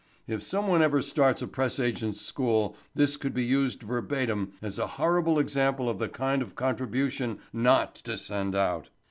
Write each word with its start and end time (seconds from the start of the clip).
If 0.25 0.41
someone 0.41 0.81
ever 0.81 1.03
starts 1.03 1.43
a 1.43 1.47
press 1.47 1.79
agent's 1.79 2.19
school 2.19 2.75
this 2.95 3.17
could 3.17 3.35
be 3.35 3.45
used 3.45 3.83
verbatim 3.83 4.53
as 4.59 4.79
a 4.79 4.87
horrible 4.97 5.37
example 5.37 5.87
of 5.87 5.99
the 5.99 6.09
kind 6.09 6.41
of 6.41 6.53
a 6.53 6.55
contribution 6.55 7.37
not 7.53 7.93
to 7.97 8.17
send 8.17 8.55
out. 8.55 8.89